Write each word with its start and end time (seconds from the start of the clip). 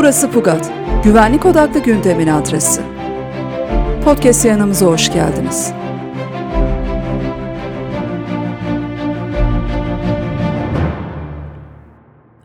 Burası 0.00 0.30
Pugat, 0.30 0.72
güvenlik 1.04 1.46
odaklı 1.46 1.80
gündemin 1.80 2.26
adresi. 2.26 2.80
Podcast 4.04 4.44
yanımıza 4.44 4.86
hoş 4.86 5.12
geldiniz. 5.12 5.72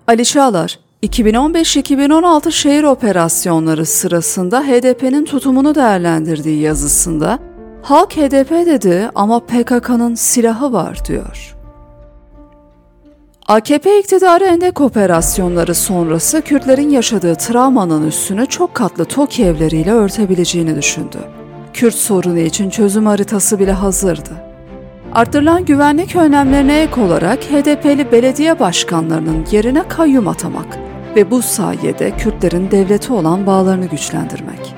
Ali 0.07 0.25
Çağlar, 0.25 0.79
2015-2016 1.03 2.51
şehir 2.51 2.83
operasyonları 2.83 3.85
sırasında 3.85 4.61
HDP'nin 4.61 5.25
tutumunu 5.25 5.75
değerlendirdiği 5.75 6.61
yazısında 6.61 7.39
Halk 7.81 8.17
HDP 8.17 8.51
dedi 8.51 9.09
ama 9.15 9.39
PKK'nın 9.39 10.15
silahı 10.15 10.73
var 10.73 11.05
diyor. 11.07 11.54
AKP 13.47 13.99
iktidarı 13.99 14.43
endek 14.45 14.81
operasyonları 14.81 15.75
sonrası 15.75 16.41
Kürtlerin 16.41 16.89
yaşadığı 16.89 17.35
travmanın 17.35 18.07
üstünü 18.07 18.45
çok 18.45 18.73
katlı 18.73 19.05
TOKİ 19.05 19.45
evleriyle 19.45 19.91
örtebileceğini 19.91 20.75
düşündü. 20.75 21.17
Kürt 21.73 21.95
sorunu 21.95 22.39
için 22.39 22.69
çözüm 22.69 23.05
haritası 23.05 23.59
bile 23.59 23.71
hazırdı. 23.71 24.29
Arttırılan 25.13 25.65
güvenlik 25.65 26.15
önlemlerine 26.15 26.81
ek 26.81 27.01
olarak 27.01 27.43
HDP'li 27.43 28.11
belediye 28.11 28.59
başkanlarının 28.59 29.45
yerine 29.51 29.87
kayyum 29.87 30.27
atamak 30.27 30.77
ve 31.15 31.31
bu 31.31 31.41
sayede 31.41 32.17
Kürtlerin 32.17 32.71
devleti 32.71 33.13
olan 33.13 33.45
bağlarını 33.45 33.85
güçlendirmek. 33.85 34.75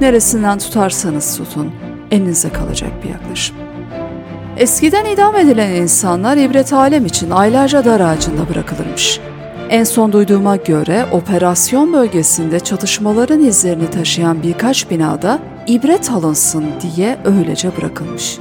Neresinden 0.00 0.58
tutarsanız 0.58 1.36
tutun, 1.36 1.72
elinize 2.10 2.52
kalacak 2.52 2.90
bir 3.04 3.08
yaklaşım. 3.08 3.69
Eskiden 4.56 5.04
idam 5.04 5.36
edilen 5.36 5.70
insanlar 5.70 6.36
ibret 6.36 6.72
alem 6.72 7.06
için 7.06 7.30
aylarca 7.30 7.84
dar 7.84 8.00
ağacında 8.00 8.48
bırakılırmış. 8.48 9.20
En 9.70 9.84
son 9.84 10.12
duyduğuma 10.12 10.56
göre 10.56 11.06
operasyon 11.12 11.92
bölgesinde 11.92 12.60
çatışmaların 12.60 13.40
izlerini 13.40 13.90
taşıyan 13.90 14.42
birkaç 14.42 14.90
binada 14.90 15.38
ibret 15.66 16.10
alınsın 16.10 16.64
diye 16.80 17.18
öylece 17.24 17.76
bırakılmış. 17.76 18.38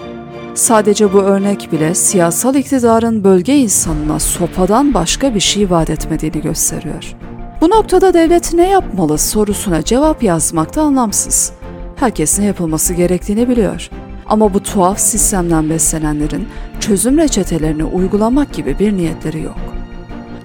Sadece 0.55 1.13
bu 1.13 1.17
örnek 1.17 1.71
bile 1.71 1.95
siyasal 1.95 2.55
iktidarın 2.55 3.23
bölge 3.23 3.57
insanına 3.57 4.19
sopadan 4.19 4.93
başka 4.93 5.35
bir 5.35 5.39
şey 5.39 5.69
vaat 5.69 5.89
etmediğini 5.89 6.41
gösteriyor. 6.41 7.15
Bu 7.61 7.69
noktada 7.69 8.13
devlet 8.13 8.53
ne 8.53 8.69
yapmalı 8.69 9.17
sorusuna 9.17 9.83
cevap 9.83 10.23
yazmak 10.23 10.75
da 10.75 10.81
anlamsız. 10.81 11.51
Herkes 11.95 12.39
ne 12.39 12.45
yapılması 12.45 12.93
gerektiğini 12.93 13.49
biliyor. 13.49 13.89
Ama 14.29 14.53
bu 14.53 14.63
tuhaf 14.63 14.99
sistemden 14.99 15.69
beslenenlerin 15.69 16.47
çözüm 16.79 17.17
reçetelerini 17.17 17.83
uygulamak 17.83 18.53
gibi 18.53 18.79
bir 18.79 18.97
niyetleri 18.97 19.41
yok. 19.41 19.57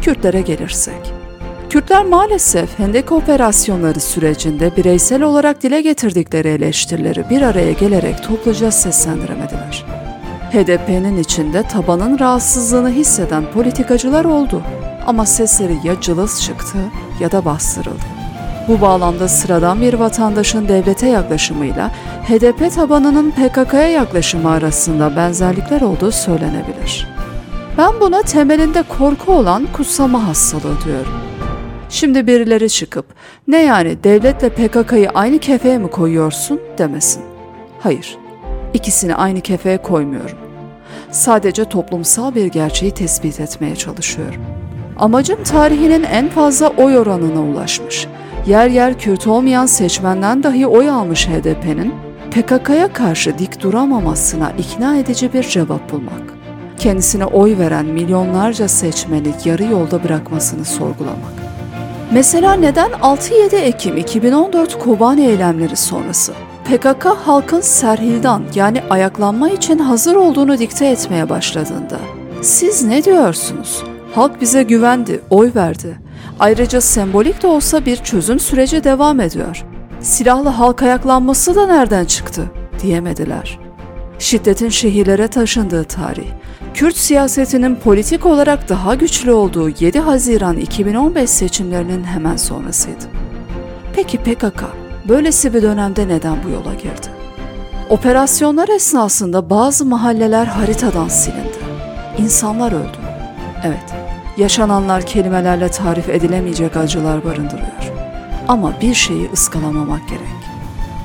Kürtlere 0.01 0.41
gelirsek. 0.41 1.13
Kürtler 1.71 2.05
maalesef 2.05 2.79
Hendek 2.79 3.13
operasyonları 3.13 4.01
sürecinde 4.01 4.77
bireysel 4.77 5.23
olarak 5.23 5.63
dile 5.63 5.81
getirdikleri 5.81 6.49
eleştirileri 6.49 7.31
bir 7.31 7.43
araya 7.43 7.73
gelerek 7.73 8.23
topluca 8.23 8.71
seslendiremediler. 8.71 9.85
HDP'nin 10.53 11.17
içinde 11.17 11.63
tabanın 11.63 12.19
rahatsızlığını 12.19 12.91
hisseden 12.91 13.45
politikacılar 13.53 14.25
oldu 14.25 14.63
ama 15.07 15.27
sesleri 15.27 15.77
ya 15.85 16.01
cılız 16.01 16.43
çıktı 16.43 16.79
ya 17.21 17.33
da 17.33 17.45
bastırıldı. 17.45 18.14
Bu 18.69 18.81
bağlamda 18.81 19.29
sıradan 19.29 19.81
bir 19.81 19.95
vatandaşın 19.95 20.69
devlete 20.69 21.09
yaklaşımıyla 21.09 21.91
HDP 22.29 22.75
tabanının 22.75 23.31
PKK'ya 23.31 23.89
yaklaşımı 23.89 24.51
arasında 24.51 25.17
benzerlikler 25.17 25.81
olduğu 25.81 26.13
söylenebilir. 26.13 27.09
Ben 27.79 28.01
buna 28.01 28.23
temelinde 28.23 28.83
korku 28.83 29.33
olan 29.33 29.67
kutsama 29.73 30.29
hastalığı 30.29 30.85
diyorum. 30.85 31.13
Şimdi 31.89 32.27
birileri 32.27 32.71
çıkıp 32.71 33.07
ne 33.49 33.63
yani 33.63 34.05
devletle 34.05 34.49
PKK'yı 34.49 35.11
aynı 35.11 35.39
kefeye 35.39 35.79
mi 35.79 35.91
koyuyorsun 35.91 36.61
demesin. 36.79 37.23
Hayır, 37.81 38.19
ikisini 38.75 39.15
aynı 39.15 39.41
kefeye 39.41 39.79
koymuyorum. 39.79 40.39
Sadece 41.11 41.65
toplumsal 41.65 42.35
bir 42.35 42.47
gerçeği 42.47 42.93
tespit 42.93 43.41
etmeye 43.41 43.77
çalışıyorum. 43.77 44.43
Amacım 44.99 45.45
tarihinin 45.45 46.03
en 46.03 46.29
fazla 46.29 46.69
oy 46.69 46.99
oranına 46.99 47.43
ulaşmış 47.43 48.09
yer 48.47 48.69
yer 48.69 48.99
Kürt 48.99 49.27
olmayan 49.27 49.67
seçmenden 49.67 50.43
dahi 50.43 50.67
oy 50.67 50.91
almış 50.91 51.29
HDP'nin 51.29 51.95
PKK'ya 52.31 52.93
karşı 52.93 53.39
dik 53.39 53.61
duramamasına 53.61 54.53
ikna 54.59 54.97
edici 54.97 55.33
bir 55.33 55.43
cevap 55.43 55.93
bulmak. 55.93 56.35
Kendisine 56.79 57.25
oy 57.25 57.59
veren 57.59 57.87
milyonlarca 57.87 58.69
seçmeni 58.69 59.35
yarı 59.45 59.65
yolda 59.65 60.05
bırakmasını 60.05 60.65
sorgulamak. 60.65 61.35
Mesela 62.13 62.55
neden 62.55 62.91
6-7 62.91 63.57
Ekim 63.57 63.97
2014 63.97 64.79
Kobani 64.79 65.27
eylemleri 65.27 65.77
sonrası 65.77 66.33
PKK 66.65 67.07
halkın 67.07 67.61
serhildan 67.61 68.43
yani 68.55 68.83
ayaklanma 68.91 69.51
için 69.51 69.79
hazır 69.79 70.15
olduğunu 70.15 70.59
dikte 70.59 70.87
etmeye 70.87 71.29
başladığında 71.29 71.99
siz 72.43 72.85
ne 72.85 73.05
diyorsunuz? 73.05 73.83
Halk 74.15 74.41
bize 74.41 74.63
güvendi, 74.63 75.21
oy 75.31 75.51
verdi. 75.55 76.04
Ayrıca 76.41 76.81
sembolik 76.81 77.43
de 77.43 77.47
olsa 77.47 77.87
bir 77.87 77.97
çözüm 77.97 78.41
süreci 78.41 78.85
devam 78.85 79.21
ediyor. 79.21 79.65
Silahlı 80.01 80.49
halk 80.49 80.83
ayaklanması 80.83 81.55
da 81.55 81.67
nereden 81.67 82.05
çıktı 82.05 82.51
diyemediler. 82.83 83.59
Şiddetin 84.19 84.69
şehirlere 84.69 85.29
taşındığı 85.29 85.85
tarih, 85.85 86.27
Kürt 86.75 86.97
siyasetinin 86.97 87.77
politik 87.77 88.27
olarak 88.27 88.69
daha 88.69 88.95
güçlü 88.95 89.33
olduğu 89.33 89.69
7 89.69 89.99
Haziran 89.99 90.57
2015 90.57 91.31
seçimlerinin 91.31 92.05
hemen 92.05 92.37
sonrasıydı. 92.37 93.05
Peki 93.95 94.19
PKK 94.19 94.65
böylesi 95.09 95.55
bir 95.55 95.63
dönemde 95.63 96.09
neden 96.09 96.37
bu 96.45 96.49
yola 96.51 96.75
girdi? 96.75 97.07
Operasyonlar 97.91 98.69
esnasında 98.69 99.51
bazı 99.51 99.85
mahalleler 99.85 100.47
haritadan 100.47 101.09
silindi. 101.09 101.59
İnsanlar 102.19 102.73
öldü. 102.73 102.99
Evet, 103.65 104.04
yaşananlar 104.37 105.07
kelimelerle 105.07 105.69
tarif 105.69 106.09
edilemeyecek 106.09 106.77
acılar 106.77 107.25
barındırıyor. 107.25 107.93
Ama 108.49 108.73
bir 108.81 108.95
şeyi 108.95 109.31
ıskalamamak 109.33 110.09
gerek. 110.09 110.35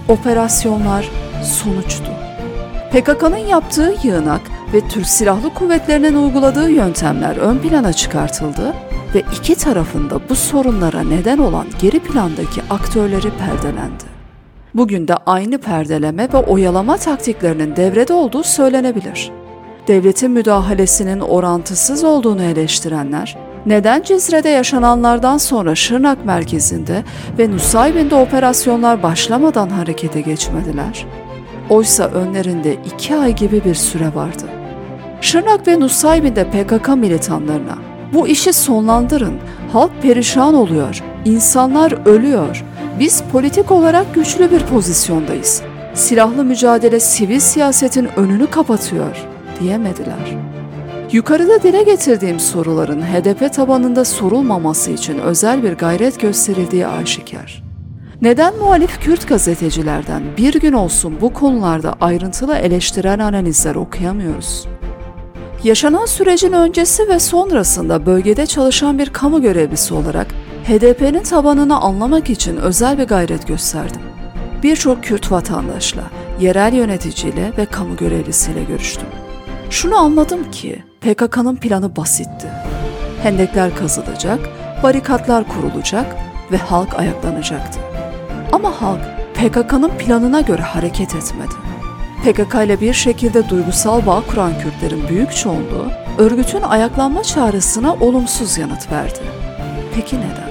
Operasyonlar 0.07 1.09
sonuçtu. 1.43 2.11
PKK'nın 2.91 3.37
yaptığı 3.37 3.95
yığınak 4.03 4.41
ve 4.73 4.87
Türk 4.87 5.07
Silahlı 5.07 5.53
Kuvvetleri'nin 5.53 6.15
uyguladığı 6.15 6.71
yöntemler 6.71 7.37
ön 7.37 7.57
plana 7.57 7.93
çıkartıldı 7.93 8.73
ve 9.15 9.19
iki 9.19 9.55
tarafında 9.55 10.19
bu 10.29 10.35
sorunlara 10.35 11.03
neden 11.03 11.37
olan 11.37 11.65
geri 11.81 11.99
plandaki 11.99 12.61
aktörleri 12.69 13.31
perdelendi. 13.31 14.03
Bugün 14.73 15.07
de 15.07 15.15
aynı 15.15 15.57
perdeleme 15.57 16.33
ve 16.33 16.37
oyalama 16.37 16.97
taktiklerinin 16.97 17.75
devrede 17.75 18.13
olduğu 18.13 18.43
söylenebilir 18.43 19.31
devletin 19.89 20.31
müdahalesinin 20.31 21.19
orantısız 21.19 22.03
olduğunu 22.03 22.43
eleştirenler, 22.43 23.37
neden 23.65 24.01
Cizre'de 24.01 24.49
yaşananlardan 24.49 25.37
sonra 25.37 25.75
Şırnak 25.75 26.25
merkezinde 26.25 27.03
ve 27.39 27.51
Nusaybin'de 27.51 28.15
operasyonlar 28.15 29.03
başlamadan 29.03 29.69
harekete 29.69 30.21
geçmediler? 30.21 31.05
Oysa 31.69 32.03
önlerinde 32.03 32.73
iki 32.73 33.15
ay 33.15 33.35
gibi 33.35 33.65
bir 33.65 33.75
süre 33.75 34.15
vardı. 34.15 34.43
Şırnak 35.21 35.67
ve 35.67 35.79
Nusaybin'de 35.79 36.43
PKK 36.43 36.87
militanlarına 36.87 37.77
bu 38.13 38.27
işi 38.27 38.53
sonlandırın, 38.53 39.37
halk 39.73 39.91
perişan 40.01 40.53
oluyor, 40.53 41.03
insanlar 41.25 42.07
ölüyor, 42.07 42.65
biz 42.99 43.23
politik 43.31 43.71
olarak 43.71 44.15
güçlü 44.15 44.51
bir 44.51 44.59
pozisyondayız. 44.59 45.61
Silahlı 45.93 46.43
mücadele 46.43 46.99
sivil 46.99 47.39
siyasetin 47.39 48.07
önünü 48.17 48.47
kapatıyor 48.47 49.38
diyemediler. 49.59 50.37
Yukarıda 51.11 51.63
dile 51.63 51.83
getirdiğim 51.83 52.39
soruların 52.39 53.01
HDP 53.01 53.53
tabanında 53.53 54.05
sorulmaması 54.05 54.91
için 54.91 55.19
özel 55.19 55.63
bir 55.63 55.73
gayret 55.73 56.19
gösterildiği 56.19 56.87
aşikar. 56.87 57.63
Neden 58.21 58.57
muhalif 58.57 58.99
Kürt 58.99 59.27
gazetecilerden 59.27 60.23
bir 60.37 60.53
gün 60.53 60.73
olsun 60.73 61.17
bu 61.21 61.33
konularda 61.33 61.95
ayrıntılı 62.01 62.55
eleştiren 62.55 63.19
analizler 63.19 63.75
okuyamıyoruz? 63.75 64.67
Yaşanan 65.63 66.05
sürecin 66.05 66.53
öncesi 66.53 67.07
ve 67.07 67.19
sonrasında 67.19 68.05
bölgede 68.05 68.45
çalışan 68.45 68.99
bir 68.99 69.09
kamu 69.09 69.41
görevlisi 69.41 69.93
olarak 69.93 70.27
HDP'nin 70.67 71.23
tabanını 71.23 71.81
anlamak 71.81 72.29
için 72.29 72.57
özel 72.57 72.97
bir 72.97 73.03
gayret 73.03 73.47
gösterdim. 73.47 74.01
Birçok 74.63 75.03
Kürt 75.03 75.31
vatandaşla, 75.31 76.03
yerel 76.39 76.73
yöneticiyle 76.73 77.51
ve 77.57 77.65
kamu 77.65 77.95
görevlisiyle 77.95 78.63
görüştüm. 78.63 79.07
Şunu 79.69 79.97
anladım 79.97 80.51
ki 80.51 80.83
PKK'nın 81.01 81.55
planı 81.55 81.95
basitti. 81.95 82.47
Hendekler 83.23 83.75
kazılacak, 83.75 84.39
barikatlar 84.83 85.43
kurulacak 85.47 86.15
ve 86.51 86.57
halk 86.57 86.99
ayaklanacaktı. 86.99 87.79
Ama 88.51 88.81
halk 88.81 89.01
PKK'nın 89.33 89.89
planına 89.89 90.41
göre 90.41 90.61
hareket 90.61 91.15
etmedi. 91.15 91.53
PKK 92.23 92.55
ile 92.65 92.81
bir 92.81 92.93
şekilde 92.93 93.49
duygusal 93.49 94.05
bağ 94.05 94.23
kuran 94.27 94.51
Kürtlerin 94.59 95.07
büyük 95.07 95.35
çoğunluğu 95.35 95.91
örgütün 96.17 96.61
ayaklanma 96.61 97.23
çağrısına 97.23 97.93
olumsuz 97.93 98.57
yanıt 98.57 98.91
verdi. 98.91 99.19
Peki 99.95 100.17
neden? 100.17 100.49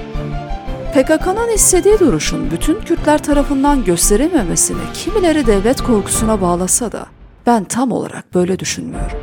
PKK'nın 0.93 1.55
istediği 1.55 1.99
duruşun 1.99 2.51
bütün 2.51 2.81
Kürtler 2.81 3.23
tarafından 3.23 3.83
gösterilmemesini 3.83 4.81
kimileri 4.93 5.47
devlet 5.47 5.81
korkusuna 5.81 6.41
bağlasa 6.41 6.91
da 6.91 7.05
ben 7.49 7.63
tam 7.63 7.91
olarak 7.91 8.33
böyle 8.33 8.59
düşünmüyorum. 8.59 9.17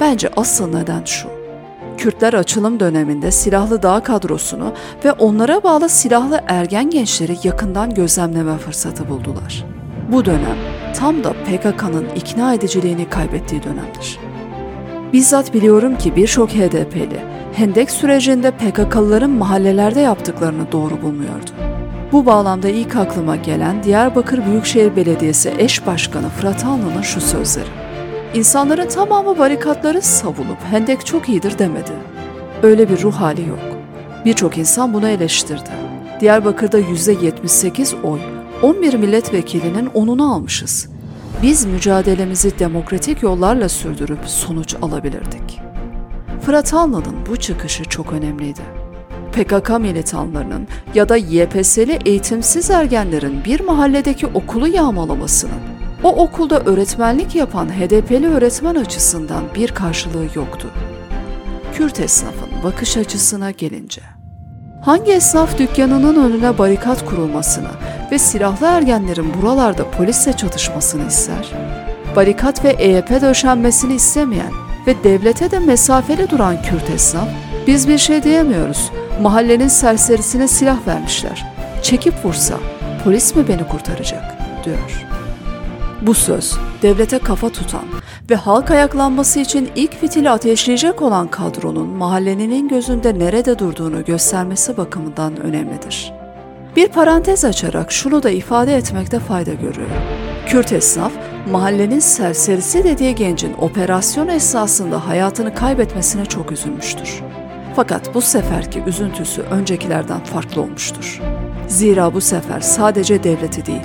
Bence 0.00 0.30
asıl 0.36 0.74
neden 0.74 1.04
şu. 1.04 1.28
Kürtler 1.98 2.32
açılım 2.32 2.80
döneminde 2.80 3.30
silahlı 3.30 3.82
dağ 3.82 4.00
kadrosunu 4.00 4.72
ve 5.04 5.12
onlara 5.12 5.62
bağlı 5.62 5.88
silahlı 5.88 6.40
ergen 6.48 6.90
gençleri 6.90 7.36
yakından 7.44 7.94
gözlemleme 7.94 8.58
fırsatı 8.58 9.08
buldular. 9.08 9.64
Bu 10.12 10.24
dönem 10.24 10.56
tam 10.96 11.24
da 11.24 11.32
PKK'nın 11.32 12.06
ikna 12.16 12.54
ediciliğini 12.54 13.08
kaybettiği 13.08 13.62
dönemdir. 13.62 14.18
Bizzat 15.12 15.54
biliyorum 15.54 15.98
ki 15.98 16.16
birçok 16.16 16.50
HDP'li 16.50 17.20
Hendek 17.52 17.90
sürecinde 17.90 18.50
PKK'lıların 18.50 19.30
mahallelerde 19.30 20.00
yaptıklarını 20.00 20.72
doğru 20.72 21.02
bulmuyordu. 21.02 21.63
Bu 22.14 22.26
bağlamda 22.26 22.68
ilk 22.68 22.96
aklıma 22.96 23.36
gelen 23.36 23.82
Diyarbakır 23.82 24.46
Büyükşehir 24.46 24.96
Belediyesi 24.96 25.54
eş 25.58 25.86
başkanı 25.86 26.28
Fırat 26.28 26.64
Alnı'nın 26.64 27.02
şu 27.02 27.20
sözleri. 27.20 27.68
İnsanların 28.34 28.88
tamamı 28.88 29.38
barikatları 29.38 30.02
savunup 30.02 30.58
hendek 30.70 31.06
çok 31.06 31.28
iyidir 31.28 31.58
demedi. 31.58 31.92
Öyle 32.62 32.88
bir 32.88 33.02
ruh 33.02 33.14
hali 33.14 33.48
yok. 33.48 33.58
Birçok 34.24 34.58
insan 34.58 34.94
bunu 34.94 35.08
eleştirdi. 35.08 35.70
Diyarbakır'da 36.20 36.80
%78 36.80 38.02
oy, 38.02 38.20
11 38.62 38.94
milletvekilinin 38.94 39.90
onunu 39.94 40.34
almışız. 40.34 40.88
Biz 41.42 41.64
mücadelemizi 41.64 42.58
demokratik 42.58 43.22
yollarla 43.22 43.68
sürdürüp 43.68 44.20
sonuç 44.26 44.74
alabilirdik. 44.82 45.60
Fırat 46.40 46.74
Alnı'nın 46.74 47.16
bu 47.30 47.36
çıkışı 47.36 47.84
çok 47.84 48.12
önemliydi. 48.12 48.83
PKK 49.34 49.70
militanlarının 49.80 50.68
ya 50.94 51.08
da 51.08 51.16
YPS'li 51.16 51.98
eğitimsiz 52.04 52.70
ergenlerin 52.70 53.44
bir 53.44 53.60
mahalledeki 53.60 54.26
okulu 54.26 54.68
yağmalamasının 54.68 55.60
o 56.02 56.08
okulda 56.08 56.60
öğretmenlik 56.60 57.34
yapan 57.34 57.68
HDP'li 57.68 58.28
öğretmen 58.28 58.74
açısından 58.74 59.42
bir 59.54 59.68
karşılığı 59.68 60.26
yoktu. 60.34 60.70
Kürt 61.74 62.00
esnafın 62.00 62.48
bakış 62.64 62.96
açısına 62.96 63.50
gelince. 63.50 64.02
Hangi 64.84 65.12
esnaf 65.12 65.58
dükkanının 65.58 66.30
önüne 66.30 66.58
barikat 66.58 67.04
kurulmasını 67.06 67.70
ve 68.12 68.18
silahlı 68.18 68.66
ergenlerin 68.66 69.26
buralarda 69.42 69.90
polisle 69.90 70.32
çatışmasını 70.32 71.06
ister? 71.06 71.52
Barikat 72.16 72.64
ve 72.64 72.70
EYP 72.70 73.10
döşenmesini 73.10 73.94
istemeyen 73.94 74.52
ve 74.86 75.04
devlete 75.04 75.50
de 75.50 75.58
mesafeli 75.58 76.30
duran 76.30 76.62
Kürt 76.62 76.90
esnaf, 76.90 77.28
biz 77.66 77.88
bir 77.88 77.98
şey 77.98 78.22
diyemiyoruz, 78.22 78.90
mahallenin 79.20 79.68
serserisine 79.68 80.48
silah 80.48 80.86
vermişler. 80.86 81.46
Çekip 81.82 82.24
vursa 82.24 82.54
polis 83.04 83.36
mi 83.36 83.48
beni 83.48 83.68
kurtaracak, 83.68 84.24
diyor. 84.64 85.06
Bu 86.02 86.14
söz 86.14 86.54
devlete 86.82 87.18
kafa 87.18 87.48
tutan 87.48 87.84
ve 88.30 88.34
halk 88.34 88.70
ayaklanması 88.70 89.40
için 89.40 89.70
ilk 89.76 90.00
fitili 90.00 90.30
ateşleyecek 90.30 91.02
olan 91.02 91.28
kadronun 91.28 91.88
mahallenin 91.88 92.68
gözünde 92.68 93.18
nerede 93.18 93.58
durduğunu 93.58 94.04
göstermesi 94.04 94.76
bakımından 94.76 95.36
önemlidir. 95.40 96.12
Bir 96.76 96.88
parantez 96.88 97.44
açarak 97.44 97.92
şunu 97.92 98.22
da 98.22 98.30
ifade 98.30 98.76
etmekte 98.76 99.18
fayda 99.18 99.52
görüyorum. 99.52 99.96
Kürt 100.46 100.72
esnaf, 100.72 101.12
mahallenin 101.50 101.98
serserisi 101.98 102.84
dediği 102.84 103.14
gencin 103.14 103.54
operasyon 103.60 104.28
esnasında 104.28 105.08
hayatını 105.08 105.54
kaybetmesine 105.54 106.26
çok 106.26 106.52
üzülmüştür. 106.52 107.22
Fakat 107.76 108.14
bu 108.14 108.20
seferki 108.22 108.82
üzüntüsü 108.86 109.42
öncekilerden 109.42 110.24
farklı 110.24 110.62
olmuştur. 110.62 111.20
Zira 111.68 112.14
bu 112.14 112.20
sefer 112.20 112.60
sadece 112.60 113.24
devleti 113.24 113.66
değil, 113.66 113.82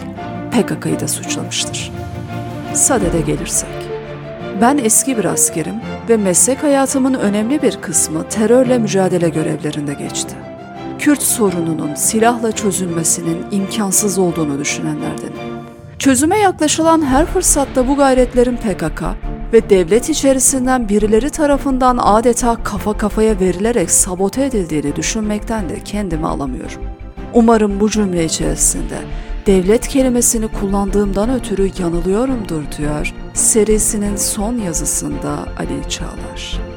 PKK'yı 0.52 1.00
da 1.00 1.08
suçlamıştır. 1.08 1.92
Sadede 2.74 3.22
gelirsek. 3.22 3.70
Ben 4.62 4.78
eski 4.78 5.18
bir 5.18 5.26
askerim 5.26 5.76
ve 6.10 6.18
meslek 6.18 6.64
hayatımın 6.64 7.14
önemli 7.14 7.62
bir 7.62 7.82
kısmı 7.82 8.30
terörle 8.30 8.78
mücadele 8.78 9.30
görevlerinde 9.30 9.94
geçti. 9.94 10.36
Kürt 11.00 11.22
sorununun 11.22 11.96
silahla 11.96 12.52
çözülmesinin 12.52 13.46
imkansız 13.52 14.20
olduğunu 14.20 14.60
düşünenlerdenim. 14.60 15.40
Çözüme 16.00 16.38
yaklaşılan 16.38 17.06
her 17.06 17.26
fırsatta 17.26 17.88
bu 17.88 17.96
gayretlerin 17.96 18.58
PKK 18.58 19.04
ve 19.54 19.70
devlet 19.70 20.10
içerisinden 20.10 20.90
birileri 20.90 21.30
tarafından 21.30 21.98
adeta 22.02 22.64
kafa 22.64 22.98
kafaya 22.98 23.40
verilerek 23.40 23.92
sabote 23.92 24.46
edildiğini 24.46 24.96
düşünmekten 24.96 25.70
de 25.70 25.80
kendimi 25.86 26.28
alamıyorum. 26.28 26.82
Umarım 27.34 27.80
bu 27.80 27.90
cümle 27.90 28.26
içerisinde 28.26 28.98
devlet 29.46 29.88
kelimesini 29.88 30.48
kullandığımdan 30.48 31.34
ötürü 31.34 31.72
yanılıyorumdur 31.80 32.64
diyor 32.78 33.14
serisinin 33.34 34.16
son 34.16 34.58
yazısında 34.58 35.46
Ali 35.58 35.90
Çağlar. 35.90 36.69